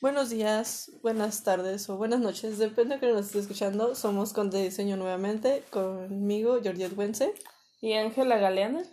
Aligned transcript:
Buenos 0.00 0.30
días, 0.30 0.92
buenas 1.02 1.42
tardes 1.42 1.90
o 1.90 1.96
buenas 1.96 2.20
noches, 2.20 2.58
depende 2.58 2.94
de 2.94 3.00
que 3.00 3.08
nos 3.08 3.26
esté 3.26 3.40
escuchando. 3.40 3.96
Somos 3.96 4.32
con 4.32 4.48
de 4.48 4.62
Diseño 4.62 4.96
nuevamente, 4.96 5.64
conmigo, 5.70 6.60
Georgette 6.62 6.96
Wense. 6.96 7.34
Y 7.80 7.94
Ángela 7.94 8.38
Galeana. 8.38 8.84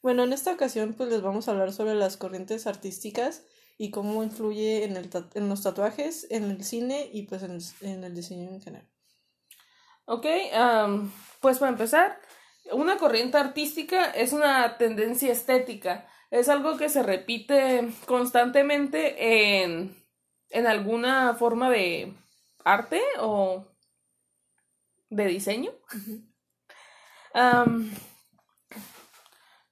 Bueno, 0.00 0.24
en 0.24 0.32
esta 0.32 0.52
ocasión 0.52 0.94
pues 0.94 1.10
les 1.10 1.20
vamos 1.20 1.46
a 1.46 1.50
hablar 1.50 1.74
sobre 1.74 1.94
las 1.94 2.16
corrientes 2.16 2.66
artísticas 2.66 3.44
y 3.76 3.90
cómo 3.90 4.22
influye 4.22 4.84
en, 4.84 4.96
el 4.96 5.10
en 5.34 5.50
los 5.50 5.62
tatuajes, 5.62 6.26
en 6.30 6.44
el 6.44 6.64
cine 6.64 7.10
y 7.12 7.26
pues 7.26 7.42
en, 7.42 7.58
en 7.82 8.04
el 8.04 8.14
diseño 8.14 8.48
en 8.48 8.62
general. 8.62 8.88
Ok, 10.06 10.24
pues 11.40 11.58
para 11.58 11.72
empezar, 11.72 12.18
una 12.72 12.96
corriente 12.96 13.36
artística 13.36 14.06
es 14.06 14.32
una 14.32 14.78
tendencia 14.78 15.32
estética, 15.32 16.08
es 16.30 16.48
algo 16.48 16.78
que 16.78 16.88
se 16.88 17.02
repite 17.02 17.92
constantemente 18.06 19.62
en, 19.62 20.05
en 20.50 20.66
alguna 20.66 21.34
forma 21.34 21.70
de 21.70 22.14
arte 22.64 23.02
o 23.20 23.66
de 25.10 25.26
diseño. 25.26 25.72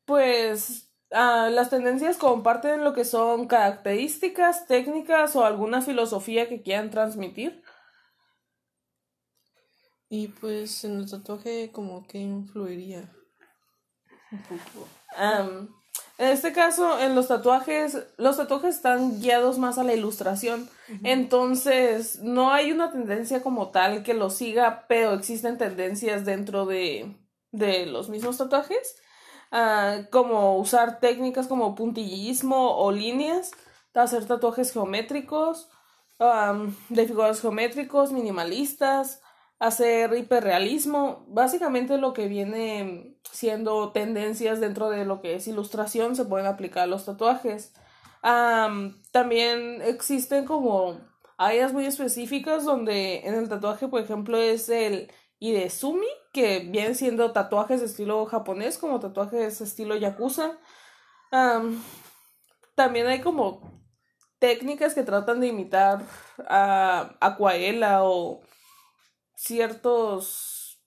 pues 0.05 0.91
ah, 1.13 1.49
las 1.51 1.71
tendencias 1.71 2.17
comparten 2.17 2.85
lo 2.85 2.93
que 2.93 3.05
son 3.05 3.47
características, 3.47 4.67
técnicas 4.67 5.35
o 5.37 5.45
alguna 5.45 5.81
filosofía 5.83 6.49
que 6.49 6.63
quieran 6.63 6.91
transmitir. 6.91 7.63
Y 10.09 10.29
pues 10.29 10.85
en 10.85 10.99
el 10.99 11.11
tatuaje 11.11 11.73
como 11.73 12.07
que 12.07 12.19
influiría 12.19 13.11
un 14.31 14.43
poco. 14.43 14.89
En 16.19 16.29
este 16.29 16.53
caso, 16.53 16.99
en 17.01 17.15
los 17.15 17.29
tatuajes, 17.29 18.07
los 18.17 18.37
tatuajes 18.37 18.77
están 18.77 19.21
guiados 19.21 19.59
más 19.59 19.79
a 19.79 19.85
la 19.85 19.95
ilustración. 19.95 20.69
Entonces, 21.03 22.21
no 22.23 22.53
hay 22.53 22.71
una 22.71 22.93
tendencia 22.93 23.43
como 23.43 23.71
tal 23.71 24.03
que 24.03 24.15
lo 24.15 24.31
siga, 24.31 24.87
pero 24.89 25.13
existen 25.15 25.59
tendencias 25.59 26.25
dentro 26.25 26.67
de, 26.67 27.17
de 27.51 27.87
los 27.87 28.09
mismos 28.09 28.39
tatuajes. 28.39 28.97
Ah, 29.51 30.03
como 30.11 30.59
usar 30.59 31.01
técnicas 31.01 31.47
como 31.47 31.75
puntillismo 31.75 32.77
o 32.77 32.91
líneas, 32.93 33.53
hacer 33.95 34.27
tatuajes 34.27 34.73
geométricos, 34.73 35.69
de 36.89 37.07
figuras 37.07 37.41
geométricos, 37.41 38.13
minimalistas, 38.13 39.21
hacer 39.59 40.15
hiperrealismo, 40.17 41.25
básicamente 41.29 41.99
lo 41.99 42.13
que 42.13 42.29
viene 42.29 43.17
siendo 43.31 43.93
tendencias 43.93 44.61
dentro 44.61 44.91
de 44.91 45.05
lo 45.05 45.21
que 45.21 45.37
es 45.37 45.49
ilustración 45.49 46.17
se 46.17 46.25
pueden 46.25 46.47
aplicar 46.47 46.85
a 46.85 46.87
los 46.87 47.05
tatuajes. 47.05 47.73
también 48.23 49.83
existen 49.83 50.45
como 50.45 51.01
áreas 51.39 51.73
muy 51.73 51.87
específicas 51.87 52.65
donde 52.65 53.21
en 53.21 53.35
el 53.35 53.49
tatuaje, 53.49 53.89
por 53.89 54.01
ejemplo, 54.01 54.39
es 54.39 54.69
el 54.69 55.11
idezumi, 55.39 56.07
que 56.33 56.61
viene 56.61 56.95
siendo 56.95 57.33
tatuajes 57.33 57.81
de 57.81 57.87
estilo 57.87 58.25
japonés, 58.27 58.79
como 58.79 59.01
tatuajes 59.01 59.59
de 59.59 59.65
estilo 59.65 59.97
yakuza. 59.97 60.59
también 62.75 63.07
hay 63.07 63.21
como 63.21 63.83
técnicas 64.39 64.95
que 64.95 65.03
tratan 65.03 65.41
de 65.41 65.49
imitar 65.49 66.03
a 66.49 67.17
acuarela 67.21 68.05
o 68.05 68.43
ciertos... 69.37 70.81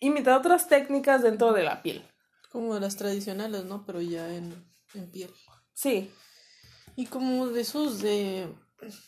imitar 0.00 0.38
otras 0.38 0.68
técnicas 0.68 1.22
dentro 1.22 1.52
de 1.52 1.64
la 1.64 1.82
piel. 1.82 2.02
Como 2.50 2.78
las 2.78 2.96
tradicionales, 2.96 3.64
¿no? 3.64 3.84
Pero 3.84 4.00
ya 4.00 4.34
en, 4.34 4.54
en 4.94 5.10
piel. 5.10 5.30
Sí. 5.74 6.10
Y 6.96 7.06
como 7.06 7.48
de 7.48 7.60
esos 7.60 8.00
de, 8.00 8.48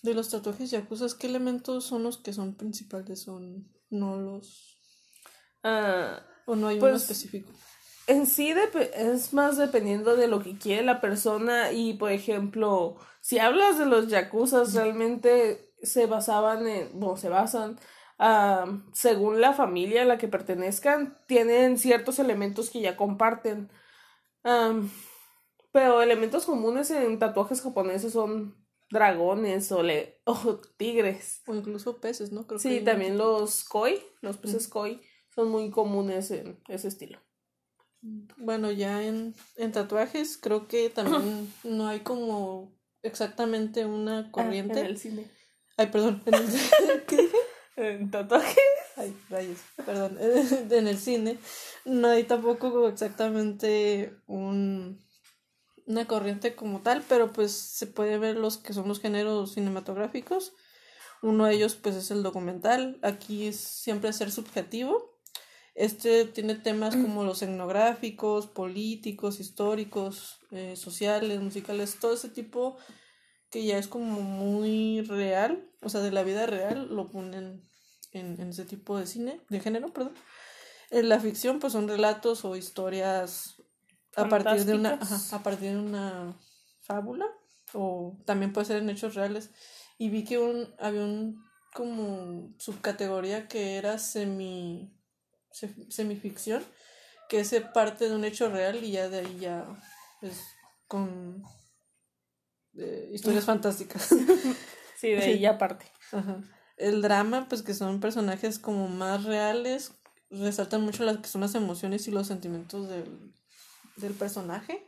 de 0.03 0.15
los 0.15 0.29
tatuajes 0.29 0.71
yakuza, 0.71 1.07
¿qué 1.19 1.27
elementos 1.27 1.85
son 1.85 2.03
los 2.03 2.19
que 2.19 2.33
son 2.33 2.55
principales? 2.55 3.23
Son 3.23 3.73
no 3.89 4.17
los... 4.17 4.79
Ah, 5.63 6.21
¿O 6.47 6.55
no 6.55 6.69
hay 6.69 6.77
uno 6.77 6.89
pues, 6.89 7.03
específico? 7.03 7.51
En 8.07 8.27
sí 8.27 8.53
es 8.95 9.33
más 9.33 9.57
dependiendo 9.57 10.17
de 10.17 10.27
lo 10.27 10.43
que 10.43 10.59
quiere 10.59 10.83
la 10.83 11.01
persona 11.01 11.73
y, 11.73 11.95
por 11.95 12.11
ejemplo, 12.11 12.97
si 13.21 13.39
hablas 13.39 13.79
de 13.79 13.87
los 13.87 14.09
yakuza, 14.09 14.65
realmente 14.65 15.75
se 15.83 16.07
basaban 16.07 16.67
en, 16.67 16.99
bueno, 16.99 17.17
se 17.17 17.29
basan 17.29 17.79
según 18.93 19.41
la 19.41 19.53
familia 19.53 20.03
a 20.03 20.05
la 20.05 20.19
que 20.19 20.29
pertenezcan, 20.29 21.19
tienen 21.27 21.79
ciertos 21.79 22.19
elementos 22.19 22.71
que 22.71 22.81
ya 22.81 22.97
comparten. 22.97 23.71
pero 25.73 26.03
elementos 26.03 26.45
comunes 26.45 26.91
en 26.91 27.19
tatuajes 27.19 27.63
japoneses 27.63 28.13
son 28.13 28.61
dragones 28.91 29.71
o, 29.73 29.83
le 29.83 30.21
o 30.25 30.61
tigres. 30.77 31.43
O 31.47 31.55
incluso 31.55 32.01
peces, 32.01 32.33
¿no? 32.33 32.47
Creo 32.47 32.59
sí, 32.59 32.81
también 32.81 33.17
los 33.17 33.65
koi, 33.65 34.03
los 34.21 34.37
peces 34.37 34.69
koi, 34.69 35.01
son 35.35 35.49
muy 35.49 35.71
comunes 35.71 36.31
en 36.31 36.61
ese 36.69 36.89
estilo. 36.89 37.19
Bueno, 38.39 38.71
ya 38.71 39.03
en, 39.03 39.35
en 39.57 39.73
tatuajes 39.73 40.39
creo 40.39 40.69
que 40.69 40.91
también 40.91 41.53
no 41.65 41.87
hay 41.87 42.01
como 42.01 42.75
exactamente 43.03 43.87
una 43.87 44.19
ah, 44.19 44.31
corriente. 44.31 44.81
en 44.81 44.87
el 44.87 44.99
cine. 44.99 45.31
Ay, 45.77 45.87
perdón. 45.87 46.23
¿Qué 47.07 47.17
dije? 47.17 47.37
En 47.81 48.11
tatuaje. 48.11 48.61
Ay, 48.97 49.17
rayos, 49.29 49.59
perdón, 49.85 50.19
en 50.71 50.87
el 50.89 50.99
cine 50.99 51.39
no 51.85 52.09
hay 52.09 52.25
tampoco 52.25 52.89
exactamente 52.89 54.15
un, 54.27 55.01
una 55.87 56.07
corriente 56.07 56.55
como 56.55 56.83
tal, 56.83 57.03
pero 57.09 57.33
pues 57.33 57.53
se 57.53 57.87
puede 57.87 58.19
ver 58.19 58.37
los 58.37 58.59
que 58.59 58.73
son 58.73 58.89
los 58.89 59.01
géneros 59.01 59.55
cinematográficos. 59.55 60.53
Uno 61.23 61.47
de 61.47 61.55
ellos 61.55 61.75
pues 61.75 61.97
es 61.97 62.11
el 62.11 62.23
documental, 62.23 62.99
aquí 63.03 63.47
es 63.47 63.57
siempre 63.57 64.13
ser 64.13 64.31
subjetivo. 64.31 65.19
Este 65.75 66.25
tiene 66.25 66.57
temas 66.57 66.97
como 66.97 67.25
los 67.25 67.43
etnográficos, 67.43 68.47
políticos, 68.47 69.41
históricos, 69.41 70.41
eh, 70.51 70.77
sociales, 70.77 71.41
musicales, 71.41 71.99
todo 72.01 72.15
ese 72.15 72.29
tipo 72.29 72.77
que 73.51 73.65
ya 73.65 73.79
es 73.79 73.89
como 73.89 74.21
muy 74.21 75.03
real, 75.03 75.71
o 75.83 75.89
sea, 75.89 76.01
de 76.01 76.13
la 76.13 76.23
vida 76.23 76.47
real, 76.47 76.89
lo 76.95 77.11
ponen 77.11 77.70
en, 78.13 78.41
ese 78.49 78.65
tipo 78.65 78.99
de 78.99 79.07
cine, 79.07 79.41
de 79.49 79.61
género, 79.61 79.93
perdón. 79.93 80.15
En 80.91 81.09
la 81.09 81.21
ficción, 81.21 81.61
pues 81.61 81.73
son 81.73 81.89
relatos 81.89 82.45
o 82.45 82.57
historias 82.57 83.57
a 84.17 84.29
partir 84.29 84.65
de 84.65 84.75
una, 84.75 84.99
a 85.33 85.43
partir 85.43 85.71
de 85.71 85.79
una 85.79 86.37
fábula, 86.81 87.27
o 87.73 88.19
también 88.27 88.53
puede 88.53 88.67
ser 88.67 88.79
en 88.79 88.91
hechos 88.91 89.15
reales. 89.15 89.51
Y 89.99 90.09
vi 90.11 90.25
que 90.25 90.39
un, 90.39 90.75
había 90.79 91.03
un 91.03 91.45
como 91.73 92.53
subcategoría 92.59 93.47
que 93.47 93.77
era 93.77 93.99
semi 93.99 94.93
semificción, 95.53 96.65
que 97.29 97.41
es 97.41 97.55
parte 97.75 98.09
de 98.09 98.15
un 98.15 98.25
hecho 98.25 98.49
real 98.49 98.83
y 98.83 98.93
ya 98.93 99.09
de 99.09 99.19
ahí 99.21 99.39
ya 99.41 99.67
es 100.23 100.41
con 100.87 101.45
historias 103.13 103.45
fantásticas. 103.45 104.09
sí, 104.97 105.11
de 105.11 105.23
ahí 105.23 105.47
aparte. 105.47 105.87
El 106.81 107.03
drama, 107.03 107.47
pues 107.49 107.63
que 107.63 107.75
son 107.75 108.01
personajes 108.01 108.59
como 108.59 108.89
más 108.89 109.25
reales, 109.25 109.93
resaltan 110.31 110.83
mucho 110.83 111.05
las 111.05 111.19
que 111.19 111.29
son 111.29 111.43
las 111.43 111.55
emociones 111.55 112.09
y 112.09 112.11
los 112.11 112.27
sentimientos 112.27 112.89
del, 112.89 113.35
del 113.97 114.15
personaje. 114.15 114.87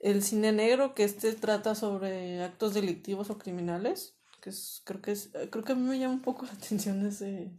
El 0.00 0.22
cine 0.22 0.52
negro, 0.52 0.94
que 0.94 1.04
este 1.04 1.32
trata 1.34 1.74
sobre 1.74 2.42
actos 2.42 2.74
delictivos 2.74 3.30
o 3.30 3.38
criminales, 3.38 4.16
que 4.40 4.50
es, 4.50 4.82
creo 4.84 5.00
que 5.00 5.12
es, 5.12 5.30
creo 5.50 5.64
que 5.64 5.72
a 5.72 5.74
mí 5.76 5.82
me 5.82 5.98
llama 5.98 6.14
un 6.14 6.22
poco 6.22 6.44
la 6.46 6.52
atención 6.52 7.06
ese, 7.06 7.52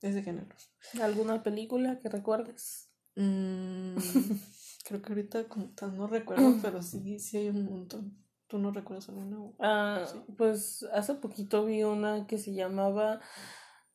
ese 0.00 0.22
género. 0.22 0.54
¿Alguna 1.00 1.42
película 1.42 1.98
que 2.00 2.08
recuerdes? 2.08 2.90
Mm, 3.16 3.96
creo 4.84 5.02
que 5.02 5.12
ahorita 5.12 5.46
no 5.92 6.06
recuerdo, 6.06 6.58
pero 6.62 6.82
sí, 6.82 7.18
sí 7.18 7.38
hay 7.38 7.48
un 7.48 7.64
montón. 7.64 8.25
¿Tú 8.48 8.58
no 8.58 8.70
recuerdas 8.70 9.08
alguna? 9.08 9.38
Ah, 9.58 10.04
pues 10.36 10.84
hace 10.92 11.14
poquito 11.14 11.64
vi 11.64 11.82
una 11.82 12.26
que 12.26 12.38
se 12.38 12.54
llamaba 12.54 13.20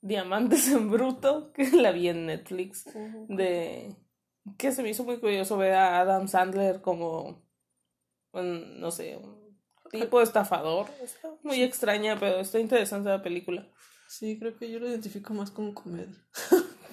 Diamantes 0.01 0.68
en 0.69 0.92
Bruto, 0.92 1.53
que 1.53 1.69
la 1.71 1.92
vi 1.92 2.09
en 2.09 2.25
Netflix, 2.25 2.86
de 3.30 3.95
que 4.57 4.71
se 4.71 4.83
me 4.83 4.89
hizo 4.89 5.03
muy 5.03 5.19
curioso 5.19 5.57
ver 5.57 5.74
a 5.74 6.01
Adam 6.01 6.27
Sandler 6.27 6.81
como, 6.81 7.44
no 8.33 8.92
sé, 8.92 9.18
un 9.18 9.56
tipo 9.89 10.18
de 10.18 10.25
estafador. 10.25 10.88
Está 11.01 11.30
muy 11.44 11.62
extraña, 11.62 12.19
pero 12.19 12.39
está 12.39 12.59
interesante 12.59 13.09
la 13.09 13.21
película. 13.21 13.71
Sí, 14.09 14.38
creo 14.38 14.57
que 14.57 14.69
yo 14.69 14.80
lo 14.80 14.89
identifico 14.89 15.33
más 15.33 15.51
como 15.51 15.74
comedia. 15.74 16.13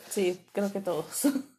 sí, 0.08 0.46
creo 0.52 0.70
que 0.72 0.80
todos. 0.80 1.22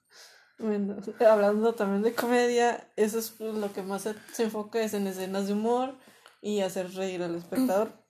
Bueno, 0.60 0.98
hablando 1.28 1.74
también 1.74 2.04
de 2.04 2.14
comedia, 2.14 2.88
eso 2.96 3.20
es 3.20 3.40
lo 3.40 3.72
que 3.74 3.82
más 3.82 4.04
se, 4.04 4.44
enfoca 4.44 4.82
es 4.82 4.94
en 4.94 5.08
escenas 5.08 5.48
de 5.48 5.54
humor 5.54 5.96
y 6.42 6.62
hacer 6.62 6.94
reír 6.94 7.24
al 7.24 7.36
espectador. 7.36 7.92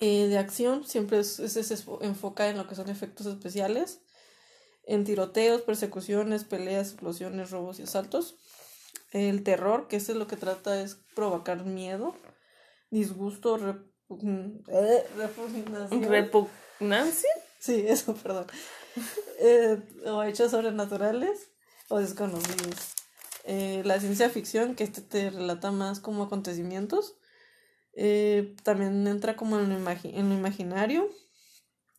Eh, 0.00 0.28
de 0.28 0.38
acción 0.38 0.84
siempre 0.86 1.18
es, 1.18 1.28
se 1.28 1.84
enfoca 2.02 2.48
en 2.48 2.56
lo 2.56 2.68
que 2.68 2.76
son 2.76 2.88
efectos 2.88 3.26
especiales, 3.26 4.00
en 4.84 5.02
tiroteos, 5.02 5.62
persecuciones, 5.62 6.44
peleas, 6.44 6.92
explosiones, 6.92 7.50
robos 7.50 7.80
y 7.80 7.82
asaltos. 7.82 8.36
El 9.10 9.42
terror, 9.42 9.88
que 9.88 9.96
es 9.96 10.08
lo 10.10 10.28
que 10.28 10.36
trata 10.36 10.80
es 10.80 11.00
provocar 11.16 11.64
miedo, 11.64 12.14
disgusto, 12.90 13.58
eh, 13.58 15.06
repugnación. 15.16 16.02
¿Repugnancia? 16.04 17.30
Sí, 17.58 17.84
eso, 17.88 18.14
perdón. 18.14 18.46
Eh, 19.38 19.80
o 20.06 20.22
hechos 20.22 20.50
sobrenaturales 20.50 21.50
o 21.88 21.98
desconocidos. 21.98 22.94
Eh, 23.44 23.82
la 23.84 23.98
ciencia 23.98 24.28
ficción, 24.28 24.74
que 24.74 24.84
este 24.84 25.00
te 25.00 25.30
relata 25.30 25.70
más 25.70 26.00
como 26.00 26.24
acontecimientos. 26.24 27.16
Eh, 27.94 28.54
también 28.62 29.06
entra 29.06 29.36
como 29.36 29.58
en 29.58 29.70
lo, 29.70 29.90
en 29.90 30.28
lo 30.28 30.34
imaginario. 30.34 31.08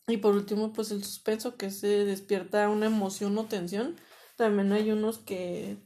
Y 0.07 0.17
por 0.17 0.35
último, 0.35 0.73
pues 0.73 0.91
el 0.91 1.03
suspenso, 1.03 1.55
que 1.55 1.71
se 1.71 2.05
despierta 2.05 2.69
una 2.69 2.87
emoción 2.87 3.37
o 3.37 3.45
tensión. 3.45 3.95
También 4.35 4.71
hay 4.71 4.91
unos 4.91 5.19
que, 5.19 5.77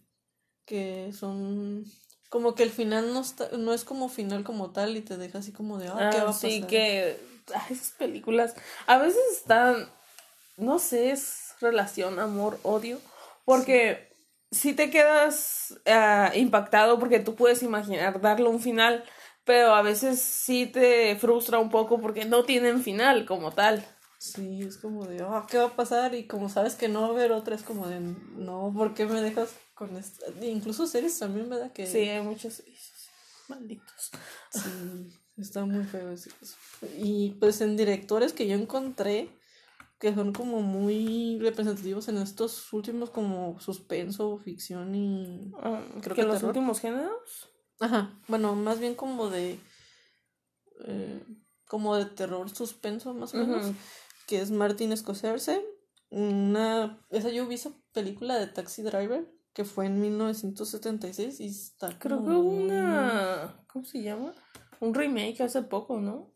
que 0.65 1.11
son 1.13 1.85
como 2.33 2.55
que 2.55 2.63
el 2.63 2.71
final 2.71 3.13
no, 3.13 3.21
está, 3.21 3.49
no 3.57 3.73
es 3.73 3.83
como 3.83 4.09
final 4.09 4.43
como 4.43 4.71
tal 4.71 4.97
y 4.97 5.01
te 5.01 5.17
deja 5.17 5.37
así 5.37 5.51
como 5.51 5.77
de, 5.77 5.89
ah, 5.89 6.09
¿qué 6.11 6.17
va 6.17 6.23
a 6.23 6.25
pasar? 6.27 6.49
Sí, 6.49 6.63
que 6.63 7.19
esas 7.69 7.91
películas 7.91 8.55
a 8.87 8.97
veces 8.97 9.21
están, 9.33 9.87
no 10.57 10.79
sé, 10.79 11.11
es 11.11 11.42
relación, 11.63 12.19
amor, 12.19 12.59
odio, 12.61 12.99
porque 13.45 14.13
si 14.51 14.73
te 14.73 14.89
quedas 14.89 15.75
ah, 15.87 16.31
impactado 16.35 16.99
porque 16.99 17.19
tú 17.19 17.35
puedes 17.35 17.63
imaginar 17.63 18.21
darle 18.21 18.47
un 18.47 18.59
final, 18.59 19.03
pero 19.43 19.73
a 19.73 19.81
veces 19.81 20.21
sí 20.21 20.67
te 20.67 21.15
frustra 21.17 21.59
un 21.59 21.69
poco 21.69 21.99
porque 21.99 22.25
no 22.25 22.43
tienen 22.43 22.83
final 22.83 23.25
como 23.25 23.51
tal. 23.51 23.85
Sí, 24.19 24.61
es 24.61 24.77
como 24.77 25.05
de, 25.05 25.21
ah, 25.21 25.45
¿qué 25.49 25.57
va 25.57 25.65
a 25.65 25.75
pasar? 25.75 26.15
Y 26.15 26.27
como 26.27 26.47
sabes 26.47 26.75
que 26.75 26.87
no 26.87 27.01
va 27.01 27.07
a 27.07 27.11
haber 27.11 27.33
otra, 27.33 27.55
es 27.55 27.63
como 27.63 27.87
de, 27.87 27.99
no, 27.99 28.71
¿por 28.73 28.93
qué 28.93 29.05
me 29.05 29.21
dejas 29.21 29.49
con 29.73 29.97
esto? 29.97 30.25
Incluso 30.41 30.87
series 30.87 31.19
también, 31.19 31.49
¿verdad? 31.49 31.73
Que... 31.73 31.85
Sí, 31.85 31.97
hay 32.07 32.21
muchos 32.21 32.63
malditos. 33.49 34.11
Sí, 34.51 35.19
está 35.35 35.65
muy 35.65 35.83
feo 35.83 36.11
eso. 36.11 36.29
Y 36.97 37.31
pues 37.39 37.59
en 37.59 37.75
directores 37.75 38.31
que 38.31 38.47
yo 38.47 38.55
encontré, 38.55 39.29
que 40.03 40.13
son 40.13 40.33
como 40.33 40.61
muy 40.61 41.39
representativos 41.39 42.09
en 42.09 42.17
estos 42.17 42.73
últimos 42.73 43.09
como 43.09 43.57
suspenso, 43.61 44.37
ficción 44.37 44.93
y... 44.93 45.53
Ah, 45.61 45.81
creo 46.01 46.13
que, 46.13 46.23
los 46.23 46.43
últimos 46.43 46.81
géneros. 46.81 47.49
Ajá, 47.79 48.13
bueno, 48.27 48.53
más 48.53 48.81
bien 48.81 48.95
como 48.95 49.29
de... 49.29 49.57
Eh, 50.85 51.23
como 51.69 51.95
de 51.95 52.05
terror 52.05 52.49
suspenso 52.49 53.13
más 53.13 53.33
o 53.33 53.37
menos, 53.37 53.71
que 54.27 54.41
es 54.41 54.51
Martin 54.51 54.95
Scorsese. 54.97 55.65
Una, 56.09 57.01
esa 57.09 57.29
yo 57.29 57.47
vi 57.47 57.55
esa 57.55 57.71
película 57.93 58.37
de 58.37 58.47
Taxi 58.47 58.81
Driver, 58.81 59.33
que 59.53 59.63
fue 59.63 59.85
en 59.85 60.01
1976 60.01 61.39
y 61.39 61.45
está 61.45 61.97
Creo 61.97 62.21
que 62.21 62.29
una... 62.29 63.63
¿Cómo 63.71 63.85
se 63.85 64.01
llama? 64.01 64.33
Un 64.81 64.93
remake 64.93 65.39
hace 65.39 65.61
poco, 65.61 66.01
¿no? 66.01 66.32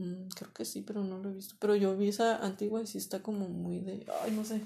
Mm, 0.00 0.28
creo 0.28 0.52
que 0.52 0.64
sí, 0.64 0.82
pero 0.82 1.04
no 1.04 1.18
lo 1.18 1.30
he 1.30 1.34
visto. 1.34 1.54
Pero 1.58 1.76
yo 1.76 1.96
vi 1.96 2.08
esa 2.08 2.44
antigua 2.44 2.82
y 2.82 2.86
sí 2.86 2.98
está 2.98 3.22
como 3.22 3.48
muy 3.48 3.80
de... 3.80 4.06
Ay, 4.22 4.32
no 4.32 4.44
sé. 4.44 4.62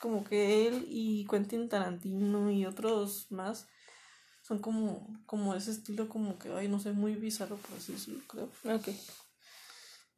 Como 0.00 0.24
que 0.24 0.66
él 0.66 0.86
y 0.88 1.26
Quentin 1.26 1.68
Tarantino 1.68 2.50
y 2.50 2.66
otros 2.66 3.26
más 3.30 3.66
son 4.42 4.60
como, 4.60 5.22
como 5.26 5.54
ese 5.54 5.70
estilo 5.70 6.08
como 6.08 6.38
que, 6.38 6.50
ay, 6.52 6.68
no 6.68 6.80
sé, 6.80 6.92
muy 6.92 7.14
bizarro, 7.14 7.56
por 7.56 7.76
así 7.76 7.92
decirlo, 7.92 8.20
creo. 8.26 8.50
Ok. 8.74 8.88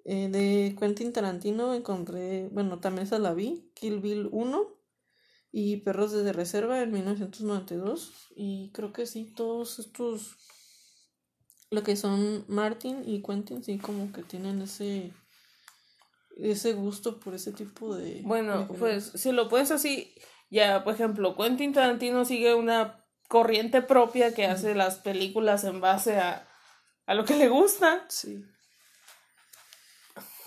Eh, 0.04 0.28
de 0.28 0.76
Quentin 0.78 1.12
Tarantino 1.12 1.74
encontré, 1.74 2.48
bueno, 2.52 2.78
también 2.78 3.06
esa 3.06 3.18
la 3.18 3.34
vi, 3.34 3.70
Kill 3.74 4.00
Bill 4.00 4.28
1 4.30 4.66
y 5.52 5.78
Perros 5.78 6.12
de 6.12 6.32
Reserva 6.32 6.82
en 6.82 6.92
1992. 6.92 8.12
Y 8.36 8.70
creo 8.72 8.92
que 8.92 9.06
sí, 9.06 9.32
todos 9.34 9.78
estos, 9.78 10.36
lo 11.70 11.82
que 11.82 11.96
son 11.96 12.44
Martin 12.48 13.02
y 13.06 13.22
Quentin, 13.22 13.62
sí, 13.62 13.78
como 13.78 14.12
que 14.12 14.22
tienen 14.22 14.62
ese 14.62 15.12
ese 16.42 16.72
gusto 16.72 17.20
por 17.20 17.34
ese 17.34 17.52
tipo 17.52 17.94
de... 17.94 18.22
Bueno, 18.24 18.66
pues 18.78 19.12
si 19.14 19.32
lo 19.32 19.48
puedes 19.48 19.70
así, 19.70 20.14
ya, 20.50 20.84
por 20.84 20.94
ejemplo, 20.94 21.36
Quentin 21.36 21.72
Tarantino 21.72 22.24
sigue 22.24 22.54
una 22.54 23.04
corriente 23.28 23.82
propia 23.82 24.34
que 24.34 24.46
hace 24.46 24.74
las 24.74 24.96
películas 24.96 25.64
en 25.64 25.80
base 25.80 26.18
a, 26.18 26.48
a 27.06 27.14
lo 27.14 27.24
que 27.24 27.36
le 27.36 27.48
gusta. 27.48 28.06
Sí. 28.08 28.42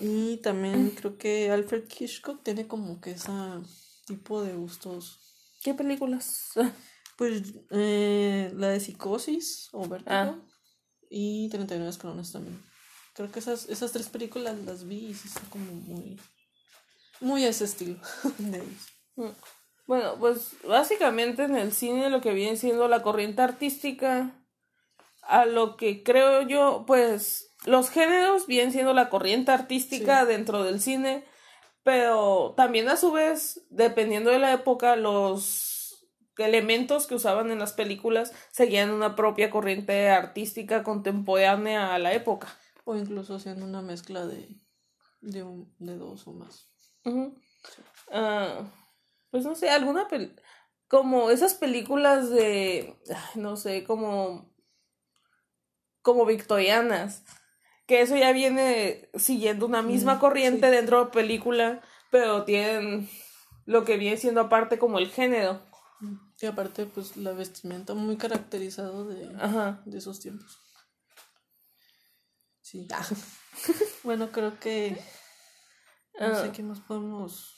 Y 0.00 0.38
también 0.38 0.90
creo 0.90 1.16
que 1.16 1.50
Alfred 1.50 1.84
Hitchcock 1.98 2.42
tiene 2.42 2.66
como 2.66 3.00
que 3.00 3.12
ese 3.12 3.30
tipo 4.06 4.42
de 4.42 4.54
gustos. 4.54 5.20
¿Qué 5.62 5.74
películas? 5.74 6.52
Pues 7.16 7.54
eh, 7.70 8.50
la 8.56 8.70
de 8.70 8.80
Psicosis 8.80 9.68
o 9.70 9.86
Vertigo 9.86 10.10
ah. 10.10 10.36
Y 11.10 11.48
39 11.50 11.90
escalones 11.90 12.32
también. 12.32 12.62
Creo 13.14 13.30
que 13.30 13.38
esas, 13.38 13.68
esas 13.68 13.92
tres 13.92 14.08
películas 14.08 14.56
las 14.64 14.86
vi 14.86 15.06
y 15.06 15.14
sí 15.14 15.28
está 15.28 15.40
como 15.50 15.64
muy, 15.64 16.20
muy 17.20 17.44
a 17.44 17.48
ese 17.48 17.64
estilo 17.64 17.98
de 18.38 18.62
mm. 19.16 19.30
Bueno, 19.86 20.16
pues 20.18 20.56
básicamente 20.66 21.44
en 21.44 21.56
el 21.56 21.72
cine 21.72 22.08
lo 22.08 22.20
que 22.20 22.32
viene 22.32 22.56
siendo 22.56 22.88
la 22.88 23.02
corriente 23.02 23.42
artística, 23.42 24.32
a 25.22 25.44
lo 25.44 25.76
que 25.76 26.02
creo 26.02 26.42
yo, 26.42 26.84
pues 26.86 27.54
los 27.66 27.90
géneros 27.90 28.46
vienen 28.46 28.72
siendo 28.72 28.94
la 28.94 29.10
corriente 29.10 29.52
artística 29.52 30.24
dentro 30.24 30.64
del 30.64 30.80
cine, 30.80 31.24
pero 31.82 32.54
también 32.56 32.88
a 32.88 32.96
su 32.96 33.12
vez, 33.12 33.66
dependiendo 33.68 34.30
de 34.30 34.38
la 34.38 34.52
época, 34.52 34.96
los 34.96 35.73
elementos 36.38 37.06
que 37.06 37.14
usaban 37.14 37.50
en 37.50 37.58
las 37.58 37.72
películas 37.72 38.32
seguían 38.50 38.90
una 38.90 39.16
propia 39.16 39.50
corriente 39.50 40.10
artística 40.10 40.82
contemporánea 40.82 41.94
a 41.94 41.98
la 41.98 42.12
época. 42.12 42.48
O 42.84 42.96
incluso 42.96 43.38
siendo 43.38 43.64
una 43.64 43.82
mezcla 43.82 44.26
de, 44.26 44.48
de, 45.20 45.42
un, 45.42 45.74
de 45.78 45.96
dos 45.96 46.26
o 46.26 46.32
más. 46.32 46.68
Ah, 48.10 48.70
pues 49.30 49.44
no 49.44 49.54
sé, 49.54 49.70
alguna 49.70 50.06
como 50.88 51.30
esas 51.30 51.54
películas 51.54 52.30
de, 52.30 52.96
no 53.34 53.56
sé, 53.56 53.84
como 53.84 54.52
como 56.02 56.26
victorianas 56.26 57.24
que 57.86 58.00
eso 58.00 58.16
ya 58.16 58.32
viene 58.32 59.08
siguiendo 59.14 59.66
una 59.66 59.82
misma 59.82 60.18
corriente 60.18 60.70
dentro 60.70 60.98
de 60.98 61.04
la 61.06 61.10
película, 61.10 61.80
pero 62.10 62.44
tienen 62.44 63.08
lo 63.66 63.84
que 63.84 63.96
viene 63.96 64.16
siendo 64.16 64.42
aparte 64.42 64.78
como 64.78 64.98
el 64.98 65.10
género. 65.10 65.62
Y 66.40 66.46
aparte, 66.46 66.86
pues 66.86 67.16
la 67.16 67.32
vestimenta 67.32 67.94
muy 67.94 68.16
caracterizado 68.16 69.06
de, 69.06 69.28
de 69.84 69.98
esos 69.98 70.20
tiempos. 70.20 70.58
Sí. 72.60 72.88
Ah. 72.92 73.06
bueno, 74.02 74.30
creo 74.32 74.58
que. 74.58 74.90
No 76.18 76.34
sé 76.34 76.48
ah. 76.48 76.52
qué 76.52 76.62
más 76.62 76.80
podemos. 76.80 77.54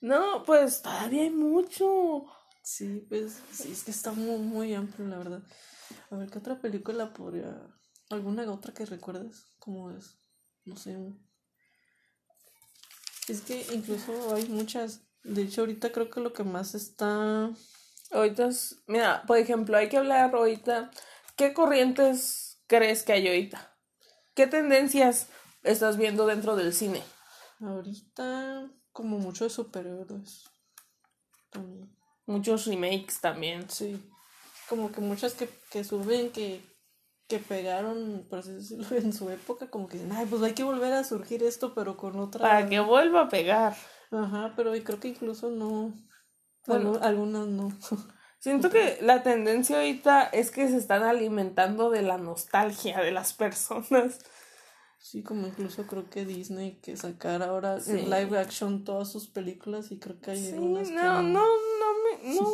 No, 0.00 0.42
pues 0.44 0.82
todavía 0.82 1.22
hay 1.22 1.30
mucho. 1.30 2.24
Sí, 2.62 3.04
pues 3.08 3.40
sí, 3.52 3.72
es 3.72 3.84
que 3.84 3.90
está 3.90 4.12
muy, 4.12 4.38
muy 4.38 4.74
amplio, 4.74 5.06
la 5.08 5.18
verdad. 5.18 5.42
A 6.10 6.16
ver, 6.16 6.30
¿qué 6.30 6.38
otra 6.38 6.60
película 6.60 7.12
podría 7.12 7.60
¿Alguna 8.12 8.50
otra 8.52 8.74
que 8.74 8.84
recuerdes? 8.84 9.46
¿Cómo 9.58 9.90
es? 9.90 10.18
No 10.66 10.76
sé. 10.76 10.98
Es 13.26 13.40
que 13.40 13.66
incluso 13.72 14.34
hay 14.34 14.46
muchas. 14.48 15.00
De 15.24 15.42
hecho, 15.42 15.62
ahorita 15.62 15.92
creo 15.92 16.10
que 16.10 16.20
lo 16.20 16.32
que 16.32 16.44
más 16.44 16.74
está. 16.74 17.50
Ahorita, 18.10 18.48
mira, 18.86 19.22
por 19.26 19.38
ejemplo, 19.38 19.76
hay 19.76 19.88
que 19.88 19.96
hablar 19.96 20.34
ahorita. 20.34 20.90
¿Qué 21.36 21.54
corrientes 21.54 22.62
crees 22.66 23.02
que 23.02 23.12
hay 23.12 23.26
ahorita? 23.26 23.76
¿Qué 24.34 24.46
tendencias 24.46 25.28
estás 25.62 25.96
viendo 25.96 26.26
dentro 26.26 26.56
del 26.56 26.72
cine? 26.72 27.02
Ahorita, 27.60 28.70
como 28.92 29.18
muchos 29.18 29.52
superhéroes. 29.52 30.44
También. 31.50 31.96
Muchos 32.26 32.66
remakes 32.66 33.20
también. 33.20 33.68
Sí. 33.68 34.02
Como 34.68 34.90
que 34.90 35.00
muchas 35.00 35.34
que, 35.34 35.48
que 35.70 35.84
suben, 35.84 36.30
que 36.30 36.62
que 37.32 37.38
pegaron, 37.38 38.26
por 38.28 38.40
así 38.40 38.52
decirlo, 38.52 38.86
en 38.96 39.12
su 39.14 39.30
época, 39.30 39.70
como 39.70 39.88
que 39.88 39.96
dicen, 39.96 40.12
ay, 40.12 40.26
pues 40.26 40.42
hay 40.42 40.52
que 40.52 40.64
volver 40.64 40.92
a 40.92 41.02
surgir 41.02 41.42
esto, 41.42 41.72
pero 41.74 41.96
con 41.96 42.18
otra. 42.20 42.42
Para 42.42 42.68
que 42.68 42.78
vuelva 42.80 43.22
a 43.22 43.28
pegar. 43.30 43.74
Ajá, 44.12 44.52
pero 44.56 44.72
creo 44.84 45.00
que 45.00 45.08
incluso 45.08 45.50
no. 45.50 45.92
Bueno, 46.66 46.98
algunas 47.00 47.46
no. 47.48 47.68
Siento 48.38 48.70
que 48.70 48.98
la 49.02 49.22
tendencia 49.22 49.76
ahorita 49.76 50.24
es 50.24 50.50
que 50.50 50.68
se 50.68 50.76
están 50.76 51.04
alimentando 51.04 51.90
de 51.90 52.02
la 52.02 52.18
nostalgia 52.18 52.98
de 52.98 53.12
las 53.12 53.32
personas. 53.32 54.18
Sí, 54.98 55.22
como 55.22 55.46
incluso 55.46 55.86
creo 55.86 56.10
que 56.10 56.24
Disney 56.24 56.80
que 56.80 56.96
sacar 56.96 57.42
ahora 57.42 57.78
en 57.86 58.10
live 58.10 58.38
action 58.38 58.84
todas 58.84 59.10
sus 59.10 59.28
películas 59.28 59.90
y 59.90 59.98
creo 59.98 60.20
que 60.20 60.32
hay 60.32 60.38
sí, 60.38 60.52
no, 60.52 61.22
no, 61.22 61.22
no 61.22 61.42
me, 61.42 62.34
no, 62.34 62.50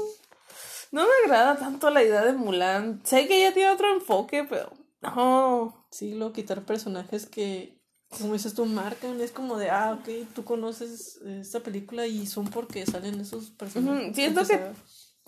no 0.92 1.02
me 1.02 1.12
agrada 1.24 1.56
tanto 1.56 1.90
la 1.90 2.02
idea 2.02 2.24
de 2.24 2.32
Mulan. 2.32 3.00
Sé 3.04 3.26
que 3.26 3.38
ella 3.38 3.54
tiene 3.54 3.70
otro 3.70 3.92
enfoque, 3.92 4.44
pero 4.44 4.72
no. 5.00 5.86
Sí, 5.90 6.14
lo 6.14 6.32
quitar 6.32 6.64
personajes 6.64 7.26
que, 7.26 7.77
como 8.16 8.32
dices 8.32 8.54
tú, 8.54 8.66
marcan. 8.66 9.20
Es 9.20 9.32
como 9.32 9.58
de, 9.58 9.70
ah, 9.70 9.98
ok, 10.00 10.08
tú 10.34 10.44
conoces 10.44 11.18
esta 11.24 11.60
película 11.60 12.06
y 12.06 12.26
son 12.26 12.48
porque 12.48 12.86
salen 12.86 13.20
esos 13.20 13.50
personajes. 13.50 14.14
Siento 14.14 14.46
que 14.46 14.72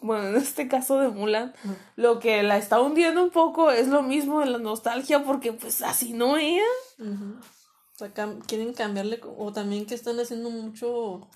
bueno, 0.02 0.28
en 0.28 0.36
este 0.36 0.66
caso 0.66 0.98
de 0.98 1.08
Mulan, 1.08 1.52
lo 1.96 2.20
que 2.20 2.42
la 2.42 2.56
está 2.56 2.80
hundiendo 2.80 3.22
un 3.22 3.30
poco 3.30 3.70
es 3.70 3.88
lo 3.88 4.02
mismo 4.02 4.40
de 4.40 4.46
la 4.46 4.58
nostalgia, 4.58 5.24
porque 5.24 5.52
pues 5.52 5.82
así 5.82 6.14
no 6.14 6.36
era. 6.38 6.64
O 6.98 7.98
sea, 7.98 8.10
quieren 8.46 8.72
cambiarle, 8.72 9.20
o 9.36 9.52
también 9.52 9.84
que 9.84 9.94
están 9.94 10.18
haciendo 10.18 10.48
mucho 10.48 11.28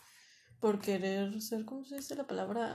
por 0.60 0.80
querer 0.80 1.42
ser, 1.42 1.66
¿cómo 1.66 1.84
se 1.84 1.96
dice 1.96 2.14
la 2.14 2.26
palabra? 2.26 2.72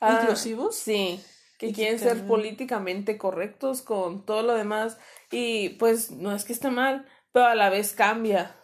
Ah, 0.00 0.20
inclusivos. 0.20 0.76
Sí, 0.76 1.18
que 1.58 1.72
quieren 1.72 1.98
ser 1.98 2.26
políticamente 2.26 3.16
correctos 3.16 3.80
con 3.80 4.26
todo 4.26 4.42
lo 4.42 4.52
demás. 4.52 4.98
Y 5.30 5.70
pues 5.70 6.10
no 6.10 6.34
es 6.34 6.44
que 6.44 6.52
esté 6.52 6.70
mal, 6.70 7.06
pero 7.32 7.46
a 7.46 7.54
la 7.54 7.70
vez 7.70 7.92
cambia. 7.92 8.54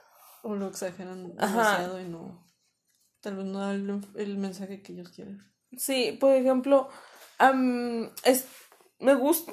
O 0.42 0.54
lo 0.54 0.68
exageran 0.68 1.28
demasiado 1.28 2.00
y 2.00 2.04
no. 2.04 2.44
Tal 3.20 3.36
vez 3.36 3.46
no 3.46 3.60
da 3.60 3.72
el, 3.72 4.36
mensaje 4.36 4.82
que 4.82 4.92
ellos 4.92 5.08
quieren. 5.08 5.40
Sí, 5.76 6.16
por 6.20 6.32
ejemplo, 6.32 6.88
es, 8.24 8.46
me 8.98 9.14
gusta. 9.14 9.52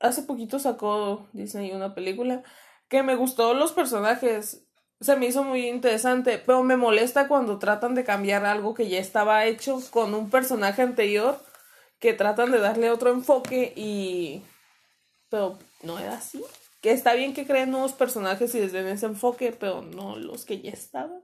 Hace 0.00 0.22
poquito 0.22 0.60
sacó 0.60 1.26
Disney 1.32 1.72
una 1.72 1.94
película 1.94 2.44
que 2.88 3.02
me 3.02 3.16
gustó 3.16 3.54
los 3.54 3.72
personajes. 3.72 4.64
Se 5.00 5.16
me 5.16 5.26
hizo 5.26 5.42
muy 5.44 5.68
interesante, 5.68 6.38
pero 6.38 6.62
me 6.62 6.76
molesta 6.76 7.28
cuando 7.28 7.58
tratan 7.58 7.94
de 7.94 8.04
cambiar 8.04 8.44
algo 8.44 8.74
que 8.74 8.88
ya 8.88 8.98
estaba 8.98 9.44
hecho 9.44 9.80
con 9.90 10.14
un 10.14 10.30
personaje 10.30 10.82
anterior, 10.82 11.40
que 11.98 12.14
tratan 12.14 12.50
de 12.50 12.58
darle 12.58 12.90
otro 12.90 13.10
enfoque 13.10 13.72
y... 13.76 14.42
Pero 15.28 15.58
no 15.82 15.98
era 15.98 16.14
así. 16.14 16.42
Que 16.80 16.92
está 16.92 17.14
bien 17.14 17.34
que 17.34 17.46
creen 17.46 17.70
nuevos 17.70 17.92
personajes 17.92 18.54
y 18.54 18.60
desde 18.60 18.88
ese 18.90 19.06
enfoque, 19.06 19.52
pero 19.52 19.82
no 19.82 20.16
los 20.16 20.44
que 20.44 20.60
ya 20.60 20.70
estaban. 20.70 21.22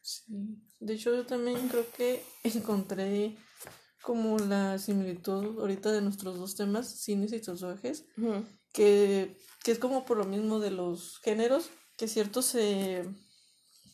Sí. 0.00 0.24
De 0.78 0.94
hecho, 0.94 1.14
yo 1.14 1.26
también 1.26 1.68
creo 1.68 1.84
que 1.92 2.22
encontré 2.44 3.36
como 4.02 4.38
la 4.38 4.78
similitud 4.78 5.60
ahorita 5.60 5.92
de 5.92 6.00
nuestros 6.00 6.38
dos 6.38 6.56
temas, 6.56 6.88
cines 6.88 7.32
y 7.32 7.40
tatuajes, 7.40 8.06
que, 8.72 9.36
que 9.62 9.72
es 9.72 9.78
como 9.78 10.04
por 10.04 10.16
lo 10.16 10.24
mismo 10.24 10.58
de 10.58 10.70
los 10.70 11.18
géneros, 11.18 11.70
que 11.98 12.08
cierto 12.08 12.40
se... 12.40 13.04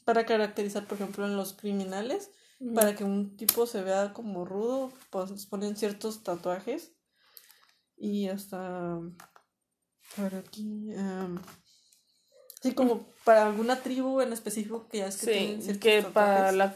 para 0.05 0.25
caracterizar, 0.25 0.87
por 0.87 0.99
ejemplo, 0.99 1.27
en 1.27 1.37
los 1.37 1.55
criminales, 1.55 2.31
para 2.75 2.95
que 2.95 3.05
un 3.05 3.37
tipo 3.37 3.67
se 3.67 3.83
vea 3.83 4.13
como 4.13 4.45
rudo, 4.45 4.93
pues 5.11 5.47
ponen 5.47 5.77
ciertos 5.77 6.23
tatuajes 6.23 6.93
y 7.97 8.29
hasta 8.29 9.01
para 10.15 10.39
aquí. 10.39 10.91
sí, 12.63 12.75
como 12.75 13.07
para 13.25 13.47
alguna 13.47 13.83
tribu 13.83 14.21
en 14.21 14.33
específico 14.33 14.87
que 14.89 14.99
ya 14.99 15.09
es 15.09 15.17
que 15.17 15.59
sí, 15.61 15.79
que 15.79 16.03
para 16.03 16.53
la 16.53 16.73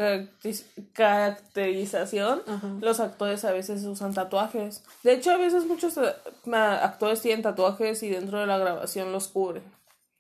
caracterización 0.92 2.42
los 2.80 2.98
actores 2.98 3.44
a 3.44 3.52
veces 3.52 3.84
usan 3.84 4.14
tatuajes. 4.14 4.82
De 5.04 5.12
hecho, 5.12 5.30
a 5.30 5.36
veces 5.36 5.64
muchos 5.66 5.96
eh, 5.96 6.12
actores 6.52 7.20
tienen 7.22 7.42
tatuajes 7.42 8.02
y 8.02 8.10
dentro 8.10 8.40
de 8.40 8.46
la 8.46 8.58
grabación 8.58 9.12
los 9.12 9.28
cubren. 9.28 9.62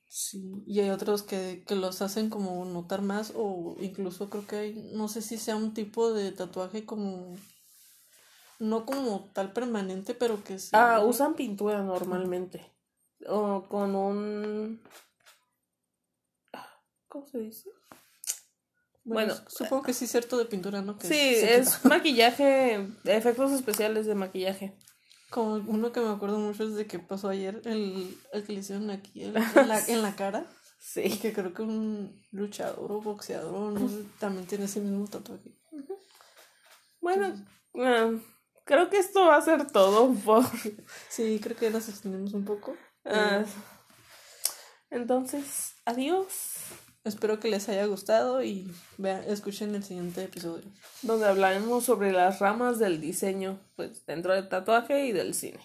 Sí, 0.08 0.64
y 0.66 0.80
hay 0.80 0.90
otros 0.90 1.22
que, 1.22 1.62
que 1.66 1.76
los 1.76 2.02
hacen 2.02 2.30
como 2.30 2.64
notar 2.64 3.00
más 3.00 3.32
o 3.36 3.76
incluso 3.80 4.28
creo 4.28 4.46
que 4.46 4.56
hay, 4.56 4.90
no 4.92 5.08
sé 5.08 5.22
si 5.22 5.36
sea 5.38 5.56
un 5.56 5.72
tipo 5.72 6.12
de 6.12 6.32
tatuaje 6.32 6.84
como 6.84 7.36
no 8.58 8.84
como 8.84 9.30
tal 9.32 9.52
permanente, 9.52 10.14
pero 10.14 10.44
que 10.44 10.58
sí. 10.58 10.70
Ah, 10.72 11.00
usan 11.04 11.34
pintura 11.34 11.82
normalmente 11.82 12.70
o 13.26 13.66
con 13.68 13.94
un... 13.94 14.82
¿Cómo 17.08 17.26
se 17.26 17.38
dice? 17.38 17.70
Bueno, 19.04 19.34
supongo 19.48 19.82
que 19.82 19.94
sí 19.94 20.04
es 20.04 20.10
cierto 20.10 20.38
de 20.38 20.44
pintura, 20.44 20.82
¿no? 20.82 20.96
sí, 21.00 21.18
es 21.18 21.84
maquillaje, 21.84 22.86
efectos 23.04 23.50
especiales 23.52 24.06
de 24.06 24.14
maquillaje. 24.14 24.76
Como 25.30 25.54
uno 25.54 25.92
que 25.92 26.00
me 26.00 26.10
acuerdo 26.10 26.38
mucho 26.38 26.64
es 26.64 26.74
de 26.74 26.86
que 26.86 26.98
pasó 26.98 27.28
ayer, 27.28 27.60
el, 27.64 28.16
el 28.32 28.44
que 28.44 28.52
le 28.52 28.60
hicieron 28.60 28.90
aquí 28.90 29.24
en, 29.24 29.34
la, 29.34 29.80
en 29.86 30.02
la 30.02 30.14
cara. 30.14 30.46
Sí. 30.78 31.18
que 31.18 31.32
creo 31.32 31.52
que 31.52 31.62
un 31.62 32.24
luchador 32.32 32.90
o 32.90 33.02
boxeador 33.02 33.72
no 33.72 33.88
también 34.18 34.46
tiene 34.46 34.64
ese 34.64 34.80
mismo 34.80 35.06
tatuaje. 35.06 35.54
Bueno, 37.00 37.44
ah, 37.76 38.12
creo 38.64 38.88
que 38.88 38.98
esto 38.98 39.26
va 39.26 39.36
a 39.36 39.42
ser 39.42 39.70
todo 39.70 40.12
por... 40.14 40.44
Sí, 41.08 41.38
creo 41.42 41.56
que 41.56 41.70
nos 41.70 41.88
extendimos 41.88 42.32
un 42.34 42.44
poco. 42.44 42.76
Ah, 43.04 43.44
entonces, 44.90 45.74
adiós. 45.84 46.26
Espero 47.02 47.40
que 47.40 47.48
les 47.48 47.68
haya 47.70 47.86
gustado 47.86 48.42
y 48.42 48.70
vean, 48.98 49.24
escuchen 49.24 49.74
el 49.74 49.82
siguiente 49.82 50.24
episodio. 50.24 50.70
Donde 51.00 51.26
hablaremos 51.26 51.84
sobre 51.84 52.12
las 52.12 52.40
ramas 52.40 52.78
del 52.78 53.00
diseño, 53.00 53.58
pues 53.74 54.04
dentro 54.04 54.34
del 54.34 54.50
tatuaje 54.50 55.06
y 55.06 55.12
del 55.12 55.34
cine. 55.34 55.60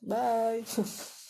Bye. 0.00 0.64